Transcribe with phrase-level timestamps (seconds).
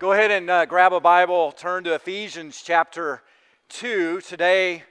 [0.00, 3.22] Go ahead and uh, grab a Bible, turn to Ephesians chapter
[3.68, 4.22] 2.
[4.22, 4.82] Today,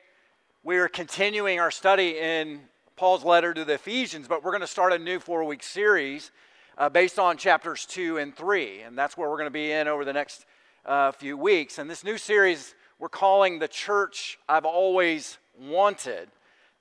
[0.64, 2.62] we are continuing our study in
[2.96, 6.32] Paul's letter to the Ephesians, but we're going to start a new four week series
[6.78, 8.84] uh, based on chapters 2 and 3.
[8.84, 10.46] And that's where we're going to be in over the next
[10.86, 11.80] uh, few weeks.
[11.80, 16.30] And this new series we're calling The Church I've Always Wanted.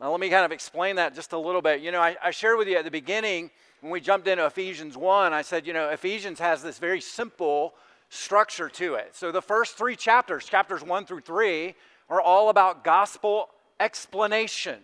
[0.00, 1.80] Now, let me kind of explain that just a little bit.
[1.80, 3.50] You know, I, I shared with you at the beginning
[3.82, 7.74] when we jumped into Ephesians 1, I said, you know, Ephesians has this very simple
[8.12, 9.16] structure to it.
[9.16, 11.74] So the first three chapters, chapters one through three,
[12.10, 13.48] are all about gospel
[13.80, 14.80] explanation.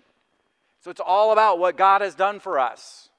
[0.80, 3.10] So it's all about what God has done for us.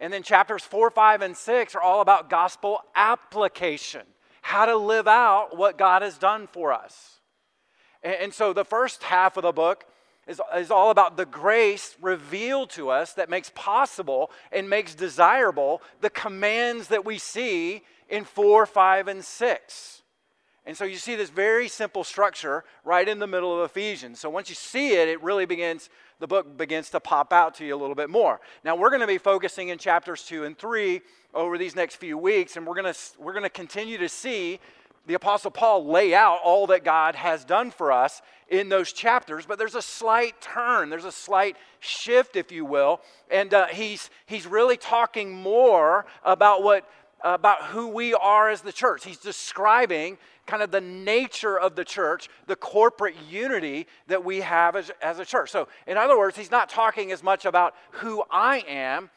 [0.00, 4.02] And then chapters four, five, and six are all about gospel application,
[4.42, 7.20] how to live out what God has done for us.
[8.02, 9.84] And, and so the first half of the book
[10.26, 15.80] is, is all about the grace revealed to us that makes possible and makes desirable
[16.00, 20.02] the commands that we see in 4, 5, and 6.
[20.66, 24.18] And so you see this very simple structure right in the middle of Ephesians.
[24.18, 27.66] So once you see it, it really begins, the book begins to pop out to
[27.66, 28.40] you a little bit more.
[28.64, 31.02] Now we're going to be focusing in chapters 2 and 3
[31.34, 34.58] over these next few weeks, and we're going to, we're going to continue to see
[35.06, 39.44] the Apostle Paul lay out all that God has done for us in those chapters,
[39.44, 44.08] but there's a slight turn, there's a slight shift, if you will, and uh, he's,
[44.24, 46.88] he's really talking more about what
[47.24, 49.04] about who we are as the church.
[49.04, 54.76] He's describing kind of the nature of the church, the corporate unity that we have
[54.76, 55.50] as, as a church.
[55.50, 59.10] So, in other words, he's not talking as much about who I am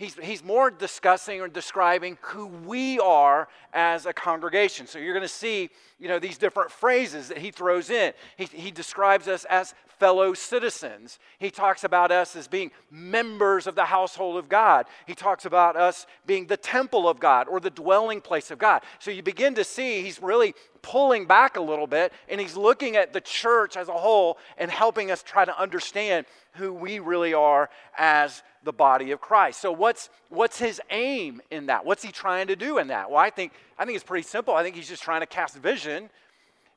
[0.00, 4.86] he's, he's more discussing or describing who we are as a congregation.
[4.86, 8.12] So you're going to see, you know, these different phrases that he throws in.
[8.36, 11.18] He, he describes us as fellow citizens.
[11.38, 14.86] He talks about us as being members of the household of God.
[15.06, 18.82] He talks about us being the temple of God or the dwelling place of God.
[18.98, 22.96] So you begin to see he's really pulling back a little bit and he's looking
[22.96, 27.34] at the church as a whole and helping us try to understand who we really
[27.34, 29.60] are as the body of Christ.
[29.60, 31.84] So what's what's his aim in that?
[31.84, 33.10] What's he trying to do in that?
[33.10, 34.54] Well, I think I think it's pretty simple.
[34.54, 36.10] I think he's just trying to cast vision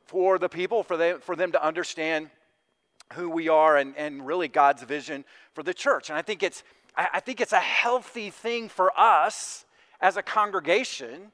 [0.05, 2.29] for the people for them for them to understand
[3.13, 6.09] who we are and, and really God's vision for the church.
[6.09, 6.63] And I think it's
[6.95, 9.65] I, think it's a healthy thing for us
[9.99, 11.31] as a congregation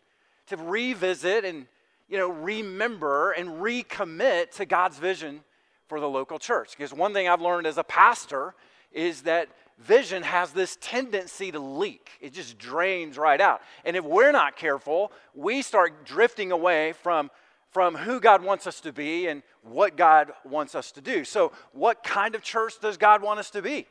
[0.47, 1.67] to revisit and
[2.09, 5.41] you know remember and recommit to God's vision
[5.87, 6.75] for the local church.
[6.77, 8.53] Because one thing I've learned as a pastor
[8.91, 9.49] is that
[9.79, 12.09] vision has this tendency to leak.
[12.21, 13.61] It just drains right out.
[13.85, 17.31] And if we're not careful, we start drifting away from,
[17.71, 21.23] from who God wants us to be and what God wants us to do.
[21.23, 23.87] So, what kind of church does God want us to be?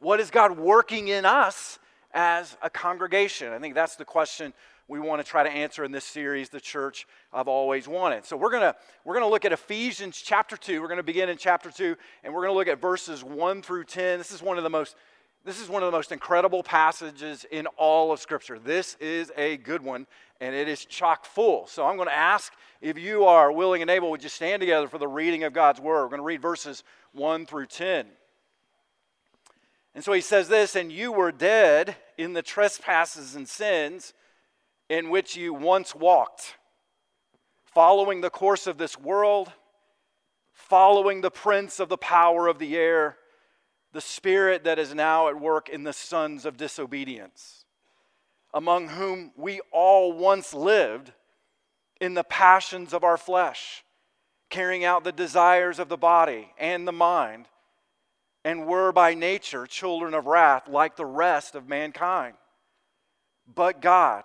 [0.00, 1.78] What is God working in us
[2.12, 3.52] as a congregation?
[3.52, 4.52] I think that's the question
[4.88, 8.24] we want to try to answer in this series, The Church I've Always Wanted.
[8.24, 10.80] So we're going to we're going to look at Ephesians chapter 2.
[10.80, 11.94] We're going to begin in chapter 2
[12.24, 14.18] and we're going to look at verses 1 through 10.
[14.18, 14.96] This is one of the most
[15.44, 18.58] this is one of the most incredible passages in all of Scripture.
[18.58, 20.06] This is a good one,
[20.40, 21.66] and it is chock full.
[21.68, 24.88] So I'm going to ask if you are willing and able, would you stand together
[24.88, 26.02] for the reading of God's Word?
[26.02, 26.82] We're going to read verses
[27.12, 28.06] 1 through 10.
[29.94, 34.12] And so he says this, and you were dead in the trespasses and sins
[34.88, 36.56] in which you once walked,
[37.64, 39.52] following the course of this world,
[40.52, 43.16] following the prince of the power of the air,
[43.92, 47.64] the spirit that is now at work in the sons of disobedience,
[48.52, 51.12] among whom we all once lived
[52.00, 53.84] in the passions of our flesh,
[54.50, 57.46] carrying out the desires of the body and the mind,
[58.44, 62.34] and were by nature children of wrath like the rest of mankind.
[63.54, 64.24] But God,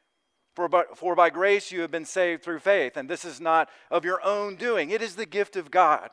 [0.53, 3.69] For by, for by grace you have been saved through faith, and this is not
[3.89, 4.89] of your own doing.
[4.89, 6.09] It is the gift of God,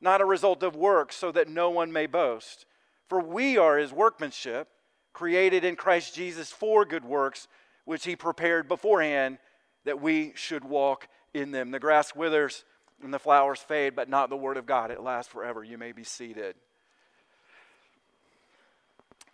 [0.00, 2.66] not a result of works, so that no one may boast.
[3.08, 4.68] For we are his workmanship,
[5.12, 7.46] created in Christ Jesus for good works,
[7.84, 9.38] which he prepared beforehand
[9.84, 11.70] that we should walk in them.
[11.70, 12.64] The grass withers
[13.02, 14.90] and the flowers fade, but not the word of God.
[14.90, 15.62] It lasts forever.
[15.62, 16.56] You may be seated.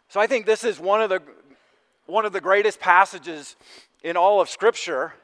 [0.08, 1.22] So I think this is one of the
[2.04, 3.56] one of the greatest passages
[4.02, 5.14] in all of Scripture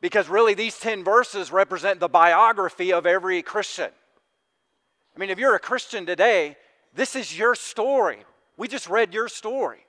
[0.00, 3.90] because really these 10 verses represent the biography of every Christian.
[5.14, 6.56] I mean, if you're a Christian today,
[6.94, 8.24] this is your story.
[8.56, 9.84] We just read your story.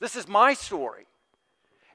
[0.00, 1.06] This is my story.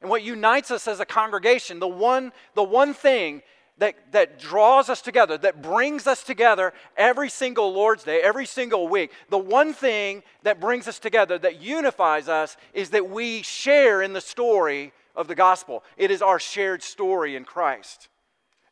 [0.01, 3.42] And what unites us as a congregation, the one, the one thing
[3.77, 8.88] that, that draws us together, that brings us together every single Lord's Day, every single
[8.88, 14.01] week, the one thing that brings us together, that unifies us, is that we share
[14.01, 15.83] in the story of the gospel.
[15.98, 18.10] It is our shared story in Christ.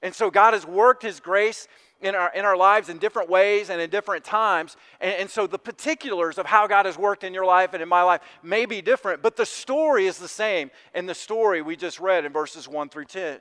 [0.02, 1.68] And so God has worked His grace
[2.02, 4.76] in our, in our lives in different ways and in different times.
[5.00, 7.90] And, and so the particulars of how God has worked in your life and in
[7.90, 11.76] my life may be different, but the story is the same in the story we
[11.76, 13.40] just read in verses 1 through 10.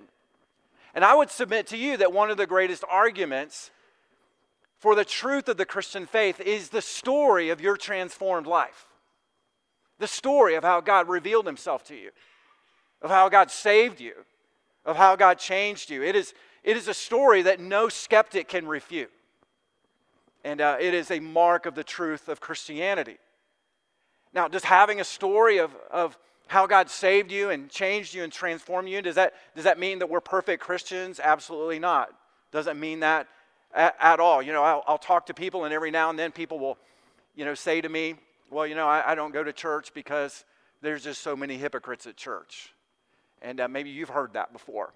[0.95, 3.71] And I would submit to you that one of the greatest arguments
[4.79, 8.87] for the truth of the Christian faith is the story of your transformed life.
[9.99, 12.11] The story of how God revealed himself to you,
[13.03, 14.15] of how God saved you,
[14.85, 16.03] of how God changed you.
[16.03, 19.11] It is, it is a story that no skeptic can refute.
[20.45, 23.19] And uh, it is a mark of the truth of Christianity.
[24.33, 26.17] Now, does having a story of, of
[26.47, 29.99] how God saved you and changed you and transformed you, does that, does that mean
[29.99, 31.21] that we're perfect Christians?
[31.23, 32.11] Absolutely not.
[32.53, 33.29] Doesn't mean that
[33.75, 34.43] at, at all.
[34.43, 36.79] You know, I'll, I'll, talk to people, and every now and then people will,
[37.37, 38.15] you know, say to me,
[38.51, 40.45] well, you know, I, I don't go to church because
[40.83, 42.73] there's just so many hypocrites at church.
[43.43, 44.93] And uh, maybe you've heard that before.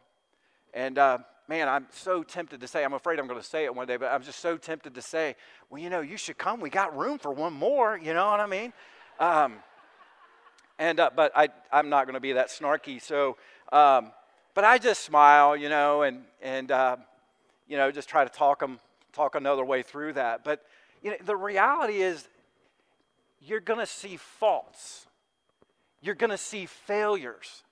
[0.73, 1.19] And uh,
[1.49, 3.97] man, I'm so tempted to say, I'm afraid I'm going to say it one day,
[3.97, 5.37] but I'm just so tempted to say,
[5.71, 6.61] well, you know, you should come.
[6.61, 7.99] We got room for one more.
[7.99, 8.73] You know what I mean?
[9.19, 9.55] Um,
[10.79, 13.01] and uh, but I, I'm not going to be that snarky.
[13.01, 13.37] So,
[13.73, 14.13] um,
[14.55, 16.97] but I just smile, you know, and and uh,
[17.69, 18.79] you know, just try to talk them,
[19.13, 20.45] talk another way through that.
[20.45, 20.65] But
[21.03, 22.29] you know, the reality is,
[23.41, 25.07] you're going to see faults.
[26.01, 27.63] You're going to see failures.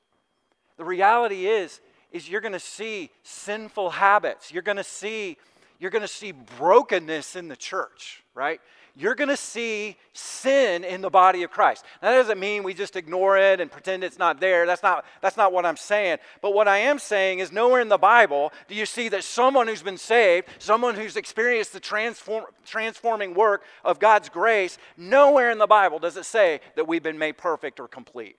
[0.83, 1.81] The reality is
[2.11, 4.51] is you're going to see sinful habits.
[4.51, 5.37] You're going to see
[5.79, 8.61] you're going to see brokenness in the church, right?
[8.97, 11.85] You're going to see sin in the body of Christ.
[12.03, 14.67] Now, that doesn't mean we just ignore it and pretend it's not there.
[14.67, 16.19] That's not, that's not what I'm saying.
[16.41, 19.69] But what I am saying is nowhere in the Bible do you see that someone
[19.69, 25.59] who's been saved, someone who's experienced the transform, transforming work of God's grace, nowhere in
[25.59, 28.37] the Bible does it say that we've been made perfect or complete.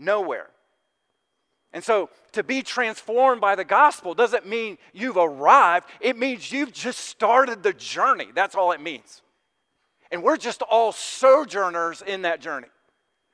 [0.00, 0.48] Nowhere.
[1.72, 6.72] And so to be transformed by the gospel doesn't mean you've arrived, it means you've
[6.72, 8.28] just started the journey.
[8.34, 9.22] That's all it means.
[10.10, 12.68] And we're just all sojourners in that journey.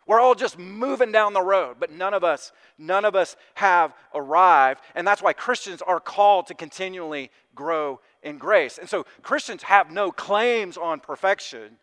[0.06, 3.94] We're all just moving down the road, but none of us, none of us have
[4.14, 4.80] arrived.
[4.96, 8.78] And that's why Christians are called to continually grow in grace.
[8.78, 11.76] And so Christians have no claims on perfection.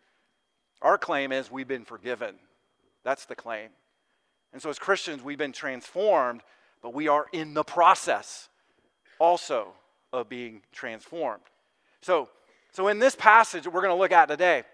[0.82, 2.34] Our claim is we've been forgiven.
[3.04, 3.70] That's the claim.
[4.52, 6.42] And so, as Christians, we've been transformed,
[6.82, 8.48] but we are in the process
[9.18, 9.68] also
[10.12, 11.42] of being transformed.
[12.02, 12.28] So,
[12.72, 14.64] so in this passage that we're going to look at today,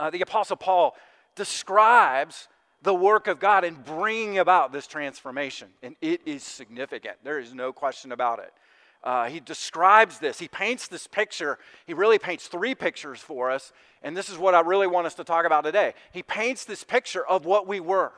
[0.00, 0.96] uh, the Apostle Paul
[1.36, 2.48] describes
[2.82, 7.16] the work of God in bringing about this transformation, and it is significant.
[7.22, 8.52] There is no question about it.
[9.04, 10.38] Uh, he describes this.
[10.38, 11.58] He paints this picture.
[11.86, 15.14] He really paints three pictures for us, and this is what I really want us
[15.14, 15.94] to talk about today.
[16.12, 18.12] He paints this picture of what we were.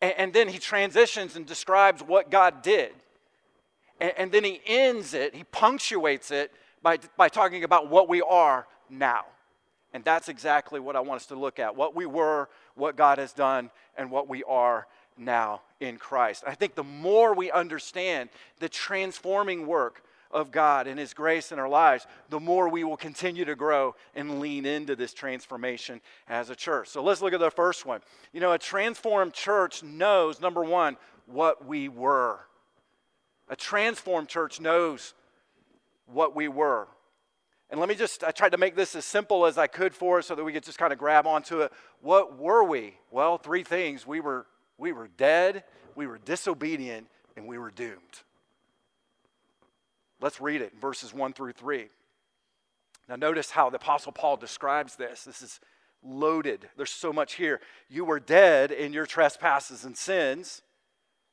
[0.00, 2.92] And, and then he transitions and describes what God did.
[4.00, 6.52] And, and then he ends it, he punctuates it
[6.82, 9.24] by, by talking about what we are now.
[9.92, 13.18] And that's exactly what I want us to look at what we were, what God
[13.18, 14.86] has done, and what we are
[15.16, 16.44] now in Christ.
[16.46, 18.28] I think the more we understand
[18.60, 22.96] the transforming work of God and His grace in our lives, the more we will
[22.96, 26.88] continue to grow and lean into this transformation as a church.
[26.88, 28.00] So let's look at the first one.
[28.32, 32.40] You know, a transformed church knows, number one, what we were.
[33.48, 35.14] A transformed church knows
[36.06, 36.88] what we were.
[37.70, 40.18] And let me just, I tried to make this as simple as I could for
[40.18, 41.72] us so that we could just kind of grab onto it.
[42.00, 42.94] What were we?
[43.10, 44.06] Well, three things.
[44.06, 44.46] We were,
[44.78, 45.64] we were dead,
[45.96, 48.22] we were disobedient, and we were doomed.
[50.20, 51.88] Let's read it, verses 1 through 3.
[53.08, 55.24] Now, notice how the Apostle Paul describes this.
[55.24, 55.60] This is
[56.02, 56.68] loaded.
[56.76, 57.60] There's so much here.
[57.88, 60.62] You were dead in your trespasses and sins,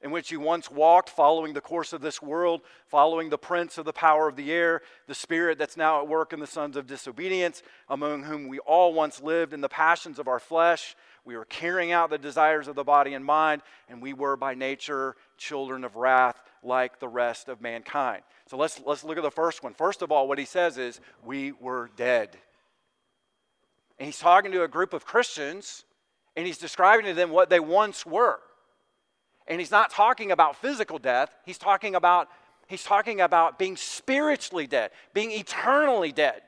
[0.01, 3.85] in which you once walked, following the course of this world, following the prince of
[3.85, 6.85] the power of the air, the spirit that's now at work in the sons of
[6.85, 10.95] disobedience, among whom we all once lived in the passions of our flesh.
[11.23, 14.55] We were carrying out the desires of the body and mind, and we were by
[14.55, 18.23] nature children of wrath like the rest of mankind.
[18.53, 19.73] So let's, let's look at the first one.
[19.73, 22.37] First of all, what he says is, We were dead.
[23.97, 25.85] And he's talking to a group of Christians,
[26.35, 28.37] and he's describing to them what they once were.
[29.47, 32.27] And he's not talking about physical death, he's talking about,
[32.67, 36.43] he's talking about being spiritually dead, being eternally dead.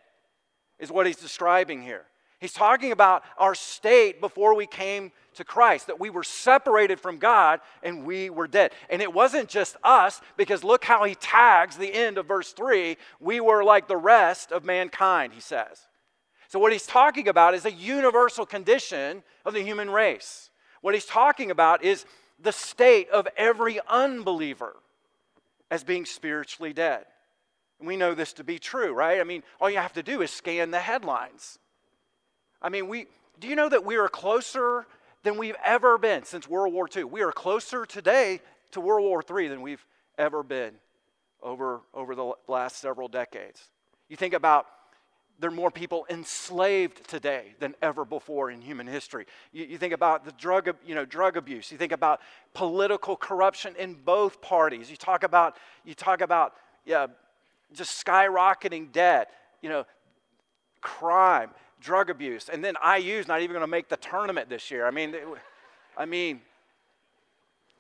[0.78, 2.06] is what he's describing here.
[2.46, 7.18] He's talking about our state before we came to Christ, that we were separated from
[7.18, 8.72] God and we were dead.
[8.88, 12.98] And it wasn't just us, because look how he tags the end of verse 3
[13.20, 15.88] we were like the rest of mankind, he says.
[16.48, 20.52] So, what he's talking about is a universal condition of the human race.
[20.82, 22.06] What he's talking about is
[22.40, 24.76] the state of every unbeliever
[25.72, 27.06] as being spiritually dead.
[27.80, 29.20] And we know this to be true, right?
[29.20, 31.58] I mean, all you have to do is scan the headlines.
[32.62, 33.08] I mean, we
[33.40, 34.86] do you know that we are closer
[35.24, 37.06] than we've ever been since World War II?
[37.06, 38.40] We are closer today
[38.72, 39.86] to World War III than we've
[40.18, 40.74] ever been
[41.42, 43.70] over, over the last several decades.
[44.10, 44.68] You think about
[45.38, 49.26] there are more people enslaved today than ever before in human history.
[49.52, 51.72] You, you, think about the drug, you know, drug abuse.
[51.74, 52.22] You think about
[52.54, 54.90] political corruption in both parties.
[54.90, 56.54] You talk about, you talk about
[56.86, 57.08] yeah,
[57.74, 59.30] just skyrocketing debt,
[59.62, 59.86] you know,
[60.80, 61.50] crime,
[61.86, 62.50] drug abuse.
[62.50, 64.86] And then IU's not even going to make the tournament this year.
[64.86, 65.16] I mean,
[65.96, 66.42] I mean,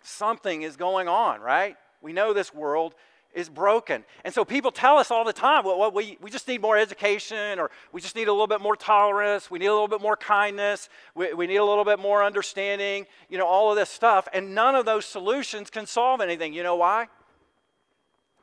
[0.03, 1.75] something is going on, right?
[2.01, 2.93] We know this world
[3.33, 4.05] is broken.
[4.23, 6.77] And so people tell us all the time, well, well, we, we just need more
[6.77, 10.01] education, or we just need a little bit more tolerance, we need a little bit
[10.01, 13.89] more kindness, we, we need a little bit more understanding, you know, all of this
[13.89, 14.27] stuff.
[14.33, 16.53] And none of those solutions can solve anything.
[16.53, 17.07] You know why?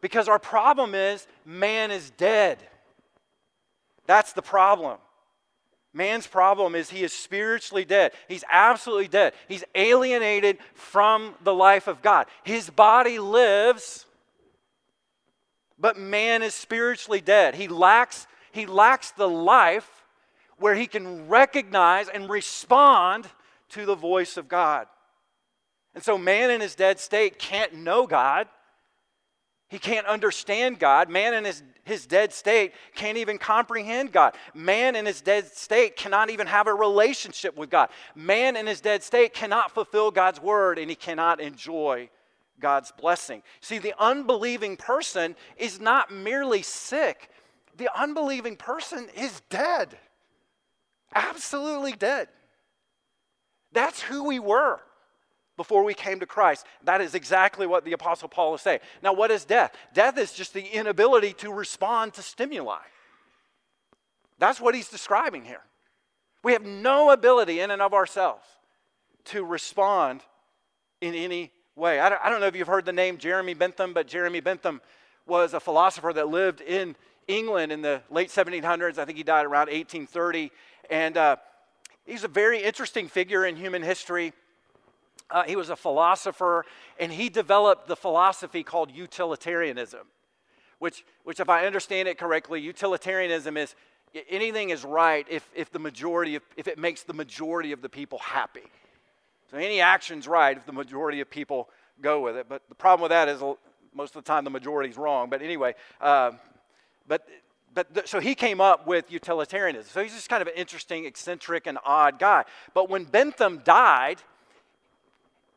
[0.03, 2.59] Because our problem is man is dead.
[4.07, 4.99] That's the problem.
[5.95, 8.13] Man's problem is he is spiritually dead.
[8.29, 9.35] He's absolutely dead.
[9.47, 12.27] He's alienated from the life of God.
[12.45, 14.07] His body lives
[15.83, 17.57] but man is spiritually dead.
[17.57, 20.05] He lacks, he lacks the life
[20.57, 23.27] where he can recognize and respond
[23.71, 24.87] to the voice of God.
[25.93, 28.47] And so, man in his dead state can't know God.
[29.69, 31.11] He can't understand God.
[31.11, 34.35] Man in his, his dead state can't even comprehend God.
[34.55, 37.91] Man in his dead state cannot even have a relationship with God.
[38.15, 42.09] Man in his dead state cannot fulfill God's word and he cannot enjoy
[42.61, 43.43] God's blessing.
[43.61, 47.31] See, the unbelieving person is not merely sick,
[47.77, 49.99] the unbelieving person is dead.
[51.15, 52.29] Absolutely dead.
[53.73, 54.81] That's who we were
[55.63, 56.67] before we came to Christ.
[56.83, 58.81] That is exactly what the Apostle Paul is saying.
[59.01, 59.73] Now, what is death?
[59.95, 62.81] Death is just the inability to respond to stimuli.
[64.41, 65.63] That's what he's describing here.
[66.43, 68.45] We have no ability in and of ourselves
[69.27, 70.23] to respond
[71.01, 72.01] in any way.
[72.01, 74.81] I don't, I don't know if you've heard the name Jeremy Bentham, but Jeremy Bentham
[75.27, 76.97] was a philosopher that lived in
[77.29, 78.99] England in the late 1700s.
[78.99, 80.51] I think he died around 1830.
[80.91, 81.37] And uh,
[82.05, 84.33] he's a very interesting figure in human history.
[85.33, 86.65] Uh, he was a philosopher,
[87.01, 90.07] and he developed the philosophy called utilitarianism,
[90.79, 93.75] which, which if I understand it correctly, utilitarianism is
[94.29, 97.89] anything is right if, if the majority of, if it makes the majority of the
[97.89, 98.71] people happy.
[99.51, 101.69] So any action's right if the majority of people
[102.01, 102.47] go with it.
[102.49, 103.41] But the problem with that is
[103.95, 105.31] most of the time the majority's wrong.
[105.31, 106.33] But anyway, uh,
[107.09, 107.27] but
[107.75, 109.91] but th- so he came up with utilitarianism.
[109.91, 112.45] So he's just kind of an interesting, eccentric, and odd guy.
[112.75, 114.23] But when Bentham died,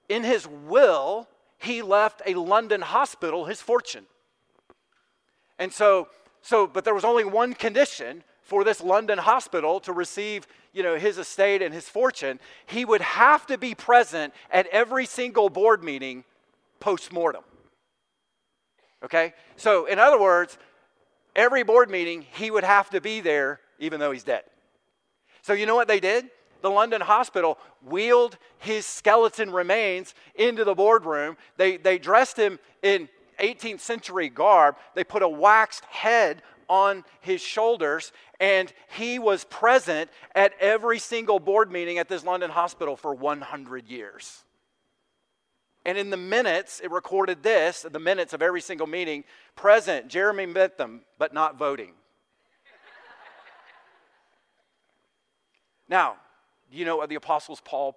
[0.10, 4.06] in his will, he left a London hospital his fortune.
[5.58, 6.10] And so,
[6.42, 10.96] so, but there was only one condition for this London hospital to receive, you know,
[10.96, 15.84] his estate and his fortune, he would have to be present at every single board
[15.84, 16.24] meeting
[16.80, 17.44] post-mortem.
[19.04, 19.34] Okay?
[19.56, 20.60] So, in other words,
[21.36, 24.44] every board meeting, he would have to be there even though he's dead.
[25.42, 26.26] So, you know what they did?
[26.62, 31.38] The London hospital wheeled his skeleton remains into the boardroom.
[31.58, 33.10] They, they dressed him in
[33.40, 34.76] 18th century garb.
[34.94, 41.40] They put a waxed head on his shoulders, and he was present at every single
[41.40, 44.44] board meeting at this London hospital for 100 years.
[45.86, 49.24] And in the minutes, it recorded this, the minutes of every single meeting,
[49.56, 51.94] present, Jeremy Bentham, but not voting.
[55.88, 56.16] now,
[56.72, 57.96] do you know what the apostles Paul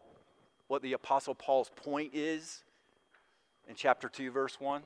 [0.69, 2.63] what the apostle Paul's point is
[3.69, 4.83] in chapter 2 verse 1?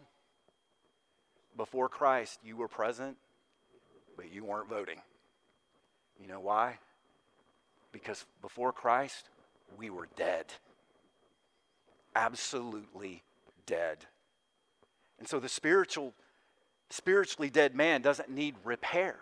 [1.57, 3.17] Before Christ, you were present
[4.17, 5.01] but you weren't voting.
[6.21, 6.79] You know why?
[7.91, 9.29] Because before Christ,
[9.77, 10.47] we were dead.
[12.15, 13.23] Absolutely
[13.67, 13.99] dead.
[15.19, 16.15] And so the spiritual,
[16.91, 19.17] spiritually dead man doesn't need repair.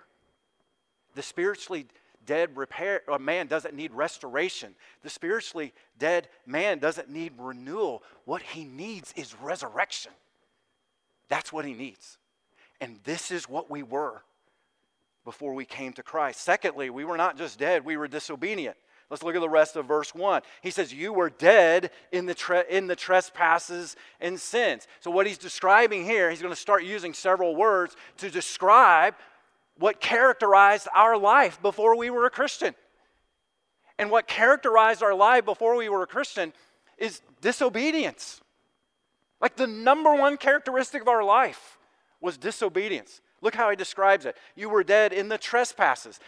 [1.14, 1.86] The spiritually
[2.24, 4.74] dead repair, uh, man doesn't need restoration.
[5.02, 8.02] The spiritually dead man doesn't need renewal.
[8.24, 10.12] What he needs is resurrection.
[11.28, 12.18] That's what he needs.
[12.80, 14.22] And this is what we were
[15.24, 16.40] before we came to Christ.
[16.40, 18.76] Secondly, we were not just dead, we were disobedient.
[19.10, 20.42] Let's look at the rest of verse 1.
[20.62, 24.86] He says, You were dead in the, tre- in the trespasses and sins.
[25.00, 29.16] So, what he's describing here, he's going to start using several words to describe
[29.80, 32.75] what characterized our life before we were a Christian.
[33.99, 36.52] And what characterized our life before we were a Christian
[36.99, 38.42] is disobedience.
[39.40, 41.78] Like the number one characteristic of our life
[42.20, 43.22] was disobedience.
[43.40, 44.37] Look how he describes it.
[44.54, 46.20] You were dead in the trespasses.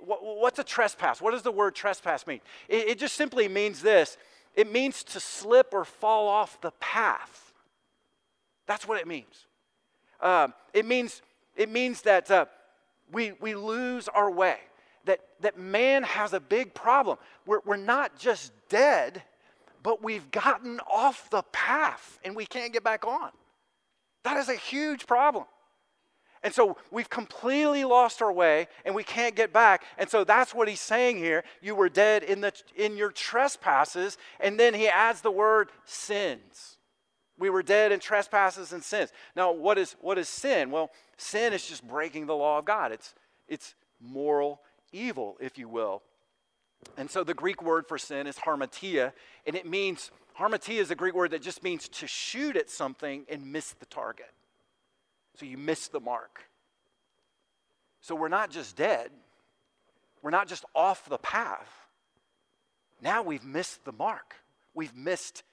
[0.00, 1.22] What's a trespass?
[1.22, 2.40] What does the word trespass mean?
[2.68, 4.18] It just simply means this
[4.54, 7.54] it means to slip or fall off the path.
[8.66, 9.46] That's what it means.
[10.20, 11.22] Uh, it means
[11.56, 12.46] it means that uh,
[13.12, 14.58] we, we lose our way,
[15.04, 17.18] that, that man has a big problem.
[17.46, 19.22] We're, we're not just dead,
[19.82, 23.30] but we've gotten off the path and we can't get back on.
[24.24, 25.44] That is a huge problem.
[26.42, 29.84] And so we've completely lost our way and we can't get back.
[29.96, 31.42] And so that's what he's saying here.
[31.60, 34.18] You were dead in, the, in your trespasses.
[34.38, 36.77] And then he adds the word sins.
[37.38, 39.12] We were dead in trespasses and sins.
[39.36, 40.70] Now, what is, what is sin?
[40.70, 43.14] Well, sin is just breaking the law of God, it's,
[43.48, 44.60] it's moral
[44.92, 46.02] evil, if you will.
[46.96, 49.12] And so the Greek word for sin is hamartia,
[49.46, 53.24] and it means, hamartia is a Greek word that just means to shoot at something
[53.28, 54.32] and miss the target.
[55.38, 56.44] So you miss the mark.
[58.00, 59.10] So we're not just dead,
[60.22, 61.70] we're not just off the path.
[63.00, 64.34] Now we've missed the mark.
[64.74, 65.44] We've missed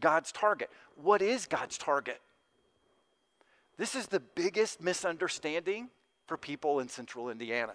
[0.00, 0.70] God's target.
[0.96, 2.20] What is God's target?
[3.76, 5.88] This is the biggest misunderstanding
[6.26, 7.74] for people in central Indiana.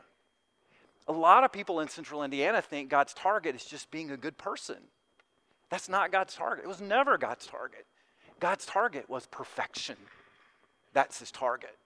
[1.07, 4.37] A lot of people in central Indiana think God's target is just being a good
[4.37, 4.77] person.
[5.69, 6.65] That's not God's target.
[6.65, 7.85] It was never God's target.
[8.39, 9.97] God's target was perfection.
[10.93, 11.77] That's his target.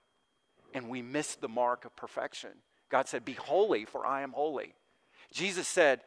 [0.74, 2.52] And we missed the mark of perfection.
[2.90, 4.74] God said, Be holy, for I am holy.
[5.34, 6.02] Jesus said,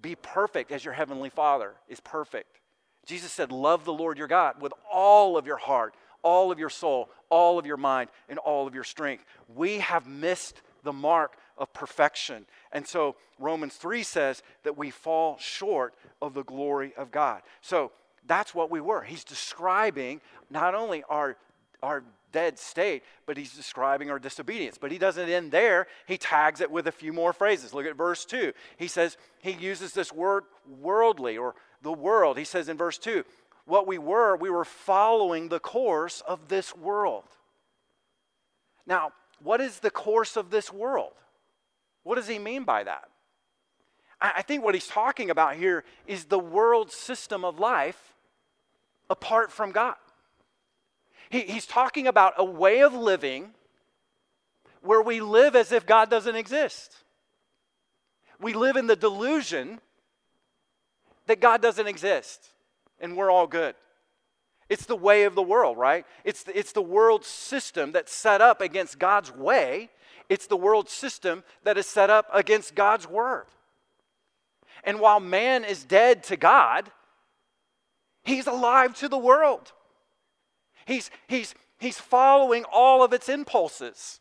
[0.00, 2.60] Be perfect as your heavenly Father is perfect.
[3.06, 6.70] Jesus said, Love the Lord your God with all of your heart, all of your
[6.70, 9.24] soul, all of your mind, and all of your strength.
[9.54, 12.44] We have missed the mark of perfection.
[12.72, 17.42] And so Romans 3 says that we fall short of the glory of God.
[17.60, 17.92] So
[18.26, 19.02] that's what we were.
[19.02, 21.36] He's describing not only our,
[21.82, 22.02] our
[22.36, 24.76] dead state, but he's describing our disobedience.
[24.76, 25.86] But he doesn't end there.
[26.06, 27.72] He tags it with a few more phrases.
[27.72, 28.52] Look at verse 2.
[28.76, 32.36] He says, he uses this word worldly or the world.
[32.36, 33.24] He says in verse 2,
[33.64, 37.24] what we were, we were following the course of this world.
[38.86, 41.14] Now, what is the course of this world?
[42.02, 43.08] What does he mean by that?
[44.20, 48.14] I think what he's talking about here is the world system of life
[49.08, 49.96] apart from God.
[51.30, 53.50] He, he's talking about a way of living
[54.82, 56.94] where we live as if God doesn't exist.
[58.40, 59.80] We live in the delusion
[61.26, 62.50] that God doesn't exist
[63.00, 63.74] and we're all good.
[64.68, 66.04] It's the way of the world, right?
[66.24, 69.90] It's the, it's the world system that's set up against God's way.
[70.28, 73.46] It's the world system that is set up against God's word.
[74.82, 76.90] And while man is dead to God,
[78.24, 79.72] he's alive to the world.
[80.86, 84.20] He's, he's, he's following all of its impulses.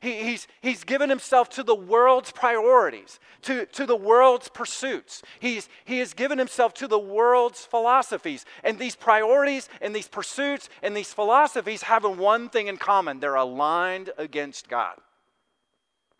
[0.00, 5.22] He, he's, he's given himself to the world's priorities, to, to the world's pursuits.
[5.40, 8.44] He's, he has given himself to the world's philosophies.
[8.62, 13.34] And these priorities and these pursuits and these philosophies have one thing in common they're
[13.34, 14.96] aligned against God.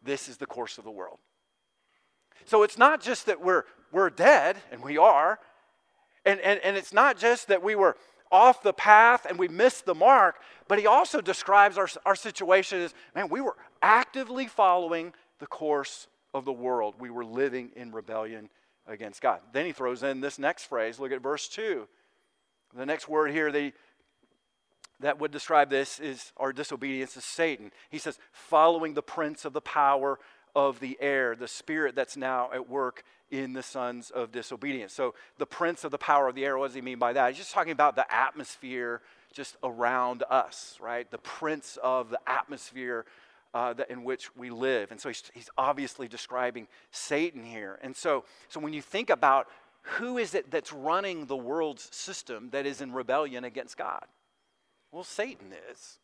[0.02, 1.18] This is the course of the world.
[2.44, 5.38] So it's not just that we're, we're dead, and we are,
[6.26, 7.96] and, and, and it's not just that we were
[8.34, 12.80] off the path and we missed the mark, but he also describes our, our situation
[12.80, 16.96] as man, we were actively following the course of the world.
[16.98, 18.50] We were living in rebellion
[18.88, 19.40] against God.
[19.52, 20.98] Then he throws in this next phrase.
[20.98, 21.86] Look at verse 2.
[22.76, 23.72] The next word here they,
[24.98, 27.70] that would describe this is our disobedience to Satan.
[27.88, 30.18] He says, following the prince of the power
[30.54, 34.92] of the air, the spirit that's now at work in the sons of disobedience.
[34.92, 37.28] So, the prince of the power of the air, what does he mean by that?
[37.30, 41.10] He's just talking about the atmosphere just around us, right?
[41.10, 43.04] The prince of the atmosphere
[43.52, 44.90] uh, that, in which we live.
[44.90, 47.78] And so, he's, he's obviously describing Satan here.
[47.82, 49.48] And so, so, when you think about
[49.82, 54.04] who is it that's running the world's system that is in rebellion against God?
[54.92, 55.98] Well, Satan is.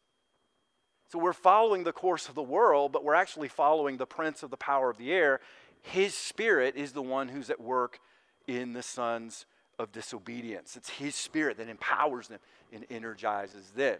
[1.10, 4.50] So we're following the course of the world, but we're actually following the prince of
[4.50, 5.40] the power of the air.
[5.82, 7.98] His spirit is the one who's at work
[8.46, 9.44] in the sons
[9.76, 10.76] of disobedience.
[10.76, 12.38] It's his spirit that empowers them
[12.72, 13.98] and energizes them.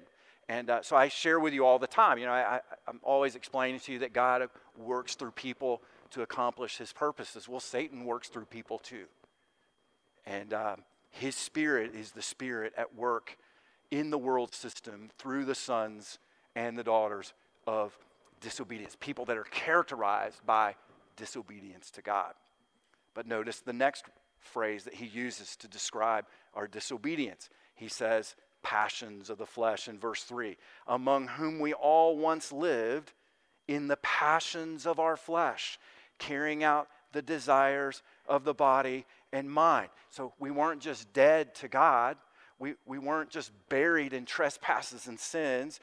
[0.48, 2.16] And uh, so I share with you all the time.
[2.18, 6.76] You know, I, am always explaining to you that God works through people to accomplish
[6.76, 7.48] his purposes.
[7.48, 9.06] Well, Satan works through people too.
[10.26, 10.76] And uh,
[11.10, 13.36] his spirit is the spirit at work
[13.90, 16.20] in the world system through the sons
[16.56, 17.32] and the daughters
[17.66, 17.96] of
[18.40, 20.74] disobedience, people that are characterized by
[21.16, 22.34] disobedience to God.
[23.14, 24.04] But notice the next
[24.38, 27.50] phrase that he uses to describe our disobedience.
[27.74, 33.12] He says, passions of the flesh in verse 3, among whom we all once lived
[33.68, 35.78] in the passions of our flesh,
[36.18, 39.88] carrying out the desires of the body and mind.
[40.10, 42.16] So we weren't just dead to God.
[42.58, 45.80] We, we weren't just buried in trespasses and sins.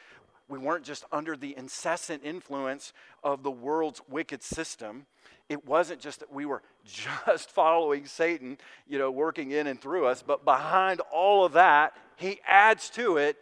[0.50, 5.06] We weren't just under the incessant influence of the world's wicked system.
[5.50, 8.58] It wasn't just that we were just following Satan,
[8.88, 13.18] you know, working in and through us, but behind all of that, he adds to
[13.18, 13.38] it,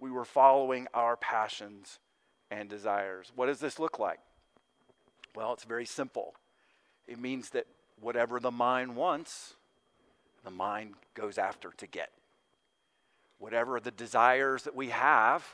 [0.00, 1.98] we were following our passions
[2.50, 3.32] and desires.
[3.34, 4.20] What does this look like?
[5.34, 6.34] Well, it's very simple.
[7.06, 7.66] It means that
[8.00, 9.54] whatever the mind wants,
[10.44, 12.10] the mind goes after to get.
[13.38, 15.44] Whatever the desires that we have,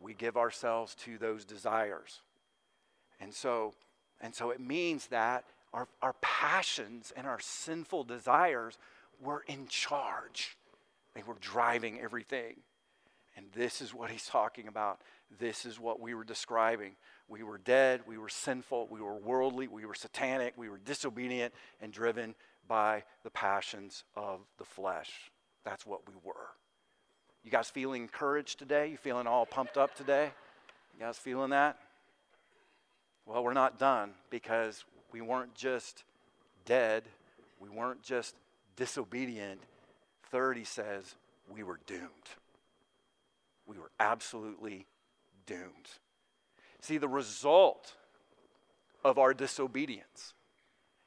[0.00, 2.20] we give ourselves to those desires.
[3.20, 3.74] And so,
[4.20, 8.78] and so it means that our, our passions and our sinful desires
[9.20, 10.56] were in charge.
[11.14, 12.56] They were driving everything.
[13.36, 15.00] And this is what he's talking about.
[15.38, 16.92] This is what we were describing.
[17.28, 21.52] We were dead, we were sinful, we were worldly, we were satanic, we were disobedient
[21.80, 22.34] and driven
[22.66, 25.30] by the passions of the flesh.
[25.64, 26.48] That's what we were.
[27.48, 28.88] You guys feeling encouraged today?
[28.88, 30.32] You feeling all pumped up today?
[30.92, 31.78] You guys feeling that?
[33.24, 36.04] Well, we're not done because we weren't just
[36.66, 37.04] dead,
[37.58, 38.34] we weren't just
[38.76, 39.62] disobedient.
[40.30, 41.14] Third, he says,
[41.48, 42.28] we were doomed.
[43.66, 44.84] We were absolutely
[45.46, 45.88] doomed.
[46.82, 47.94] See, the result
[49.02, 50.34] of our disobedience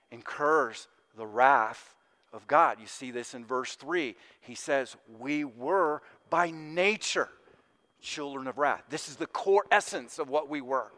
[0.10, 1.94] incurs the wrath
[2.34, 2.78] of God.
[2.80, 4.16] You see this in verse 3.
[4.40, 7.30] He says, We were by nature
[8.02, 8.82] children of wrath.
[8.90, 10.92] This is the core essence of what we were.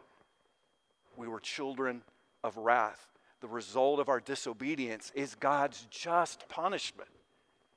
[1.18, 2.04] We were children
[2.46, 3.08] of wrath.
[3.42, 7.10] The result of our disobedience is God's just punishment,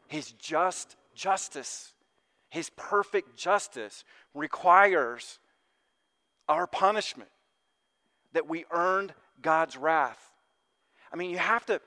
[0.07, 1.93] His just justice.
[2.51, 5.41] His perfect justice requires
[6.49, 7.31] our punishment,
[8.33, 10.31] that we earned God's wrath.
[11.13, 11.81] I mean, you have to.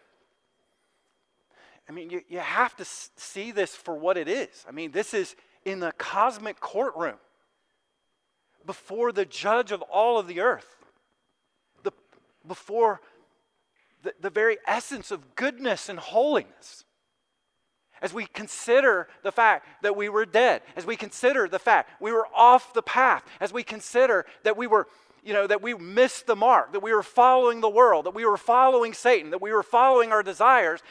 [1.88, 4.66] I mean, you, you have to see this for what it is.
[4.68, 7.18] I mean, this is in the cosmic courtroom
[8.66, 10.76] before the judge of all of the earth,
[11.84, 11.92] the,
[12.48, 13.02] before
[14.04, 16.86] the, the very essence of goodness and holiness.
[18.02, 22.12] As we consider the fact that we were dead, as we consider the fact we
[22.12, 24.88] were off the path, as we consider that we were,
[25.24, 28.26] you know, that we missed the mark, that we were following the world, that we
[28.26, 30.82] were following Satan, that we were following our desires,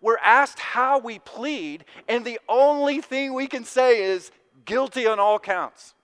[0.00, 4.30] we're asked how we plead, and the only thing we can say is
[4.64, 5.94] guilty on all counts.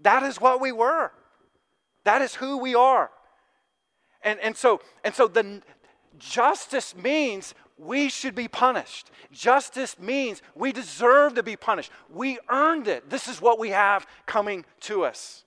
[0.00, 1.10] That is what we were.
[2.04, 3.10] That is who we are.
[4.22, 5.62] And, and so, and so the
[6.18, 9.10] justice means we should be punished.
[9.32, 11.90] Justice means we deserve to be punished.
[12.08, 13.10] We earned it.
[13.10, 15.44] This is what we have coming to us.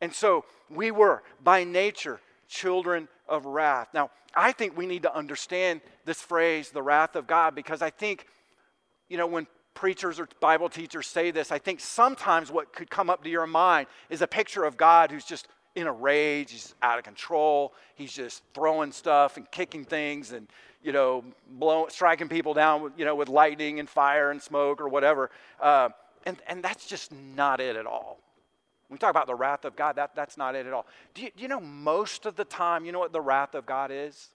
[0.00, 3.88] And so we were, by nature, children of wrath.
[3.94, 7.90] Now, I think we need to understand this phrase, the wrath of God, because I
[7.90, 8.26] think,
[9.08, 13.08] you know, when preachers or Bible teachers say this, I think sometimes what could come
[13.08, 16.74] up to your mind is a picture of God who's just in a rage, he's
[16.82, 20.46] out of control, he's just throwing stuff and kicking things and
[20.82, 24.80] you know, blowing, striking people down, with, you know, with lightning and fire and smoke
[24.80, 25.30] or whatever.
[25.60, 25.88] Uh,
[26.26, 28.18] and, and that's just not it at all.
[28.92, 30.84] When we talk about the wrath of God, that, that's not it at all.
[31.14, 33.64] Do you, do you know most of the time, you know what the wrath of
[33.64, 34.28] God is?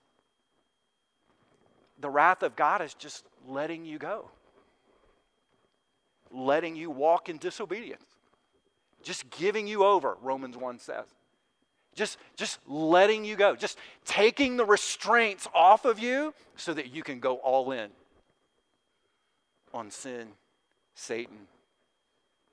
[2.00, 4.32] The wrath of God is just letting you go,
[6.32, 8.02] letting you walk in disobedience,
[9.04, 11.06] just giving you over, Romans 1 says
[11.94, 17.04] just, just letting you go, just taking the restraints off of you so that you
[17.04, 17.90] can go all in
[19.72, 20.30] on sin,
[20.96, 21.48] Satan,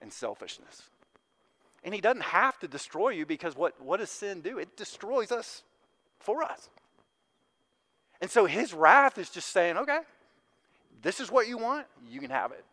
[0.03, 0.83] and selfishness.
[1.85, 4.59] And he doesn't have to destroy you because what, what does sin do?
[4.59, 5.63] It destroys us
[6.19, 6.71] for us.
[8.21, 10.01] And so his wrath is just saying, okay,
[11.03, 12.65] this is what you want, you can have it.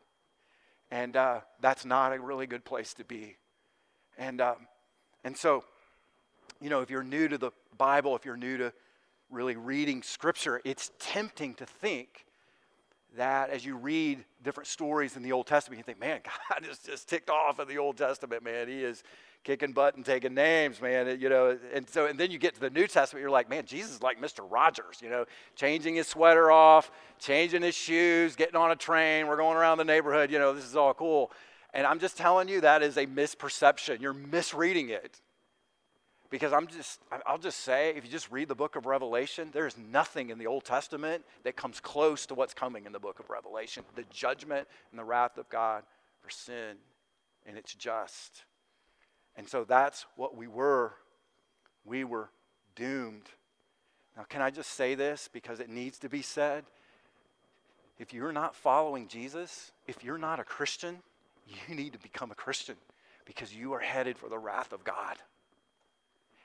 [0.90, 3.36] And uh, that's not a really good place to be.
[4.18, 4.56] And, um,
[5.24, 5.66] and so
[6.62, 8.72] you know, if you're new to the Bible, if you're new to
[9.30, 12.26] really reading Scripture, it's tempting to think
[13.18, 16.80] that as you read different stories in the Old Testament, you think, man, God is
[16.80, 18.68] just ticked off in the Old Testament, man.
[18.68, 19.04] He is
[19.44, 21.20] kicking butt and taking names, man.
[21.20, 23.66] You know, and so and then you get to the New Testament, you're like, man,
[23.66, 24.46] Jesus is like Mr.
[24.50, 29.38] Rogers, you know, changing his sweater off, changing his shoes, getting on a train, we're
[29.38, 31.32] going around the neighborhood, you know, this is all cool.
[31.74, 34.02] And I'm just telling you that is a misperception.
[34.02, 35.22] You're misreading it.
[36.32, 39.78] Because I'm just, I'll just say, if you just read the book of Revelation, there's
[39.78, 43.30] nothing in the Old Testament that comes close to what's coming in the book of
[43.30, 45.84] Revelation the judgment and the wrath of God
[46.22, 46.78] for sin,
[47.46, 48.46] and it's just.
[49.36, 50.94] And so that's what we were.
[51.84, 52.30] We were
[52.76, 53.30] doomed.
[54.16, 56.64] Now, can I just say this because it needs to be said?
[58.00, 61.00] If you're not following Jesus, if you're not a Christian,
[61.68, 62.76] you need to become a Christian
[63.26, 65.18] because you are headed for the wrath of God.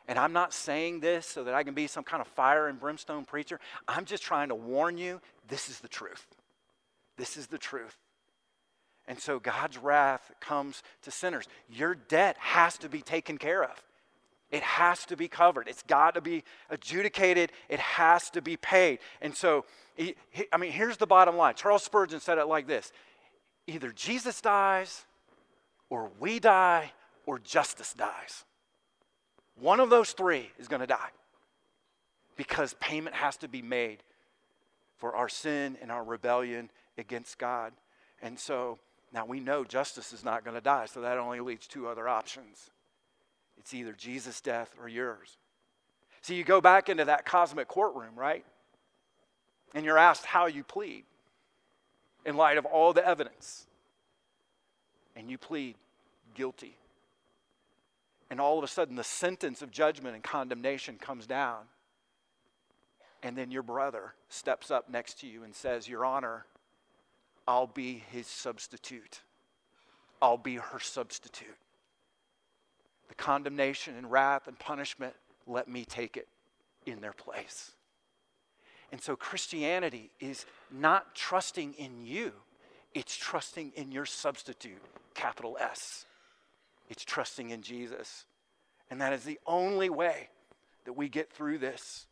[0.08, 2.78] And I'm not saying this so that I can be some kind of fire and
[2.78, 3.58] brimstone preacher.
[3.88, 6.26] I'm just trying to warn you this is the truth.
[7.16, 7.96] This is the truth.
[9.08, 11.46] And so God's wrath comes to sinners.
[11.68, 13.82] Your debt has to be taken care of.
[14.50, 15.66] It has to be covered.
[15.68, 17.50] It's got to be adjudicated.
[17.68, 19.00] It has to be paid.
[19.20, 19.64] And so,
[19.98, 21.54] I mean, here's the bottom line.
[21.56, 22.92] Charles Spurgeon said it like this
[23.66, 25.04] either Jesus dies,
[25.90, 26.92] or we die,
[27.26, 28.44] or justice dies.
[29.58, 31.10] One of those three is going to die
[32.36, 34.02] because payment has to be made
[34.98, 37.72] for our sin and our rebellion against God.
[38.22, 38.78] And so
[39.12, 42.08] now we know justice is not going to die, so that only leaves two other
[42.08, 42.70] options
[43.58, 45.38] it's either Jesus' death or yours.
[46.22, 48.44] So you go back into that cosmic courtroom, right?
[49.74, 51.04] And you're asked how you plead
[52.24, 53.66] in light of all the evidence.
[55.16, 55.74] And you plead
[56.34, 56.76] guilty.
[58.30, 61.64] And all of a sudden, the sentence of judgment and condemnation comes down.
[63.22, 66.46] And then your brother steps up next to you and says, Your Honor,
[67.46, 69.20] I'll be his substitute.
[70.20, 71.56] I'll be her substitute.
[73.08, 75.14] The condemnation and wrath and punishment,
[75.46, 76.28] let me take it
[76.84, 77.72] in their place.
[78.92, 82.32] And so Christianity is not trusting in you,
[82.94, 84.80] it's trusting in your substitute,
[85.14, 86.06] capital S.
[86.88, 88.26] It's trusting in Jesus.
[88.90, 90.28] And that is the only way
[90.84, 92.06] that we get through this.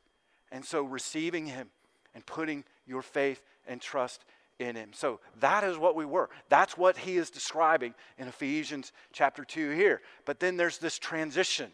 [0.50, 1.68] And so receiving Him
[2.14, 4.24] and putting your faith and trust
[4.58, 4.90] in him.
[4.92, 6.30] So that is what we were.
[6.48, 10.00] That's what he is describing in Ephesians chapter 2 here.
[10.24, 11.72] But then there's this transition.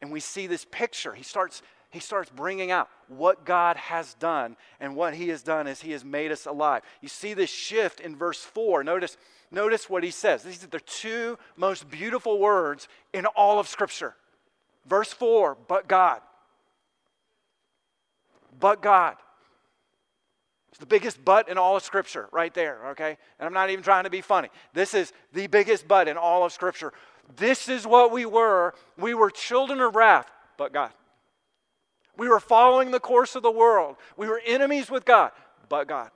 [0.00, 1.14] And we see this picture.
[1.14, 5.66] He starts he starts bringing out what God has done and what he has done
[5.66, 6.82] is he has made us alive.
[7.00, 8.84] You see this shift in verse 4.
[8.84, 9.16] Notice
[9.50, 10.42] notice what he says.
[10.42, 14.14] These are the two most beautiful words in all of scripture.
[14.86, 16.20] Verse 4, but God.
[18.58, 19.16] But God.
[20.76, 23.16] It's the biggest but in all of Scripture, right there, okay?
[23.38, 24.48] And I'm not even trying to be funny.
[24.74, 26.92] This is the biggest but in all of Scripture.
[27.36, 28.74] This is what we were.
[28.98, 30.92] We were children of wrath, but God.
[32.18, 33.96] We were following the course of the world.
[34.18, 35.32] We were enemies with God,
[35.70, 36.10] but God.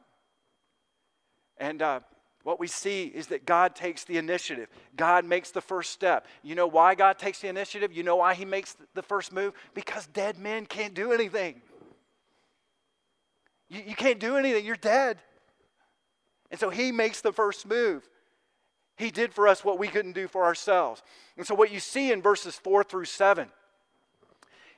[1.56, 2.00] And uh,
[2.42, 4.68] what we see is that God takes the initiative.
[4.96, 6.26] God makes the first step.
[6.42, 7.92] You know why God takes the initiative?
[7.92, 9.52] You know why He makes the first move?
[9.74, 11.60] Because dead men can't do anything.
[13.68, 15.18] You, you can't do anything, you're dead.
[16.50, 18.08] And so he makes the first move.
[18.96, 21.02] He did for us what we couldn't do for ourselves.
[21.38, 23.48] And so, what you see in verses four through seven